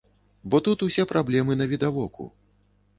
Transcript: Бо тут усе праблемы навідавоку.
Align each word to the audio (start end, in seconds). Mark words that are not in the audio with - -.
Бо 0.53 0.61
тут 0.69 0.85
усе 0.87 1.07
праблемы 1.13 1.61
навідавоку. 1.63 2.23